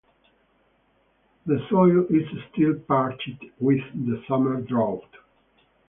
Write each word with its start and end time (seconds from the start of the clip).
The 1.45 1.63
soil 1.69 2.07
is 2.09 2.27
still 2.51 2.73
parched 2.87 3.29
with 3.59 3.83
the 3.93 4.23
summer 4.27 4.59
drought. 4.59 5.05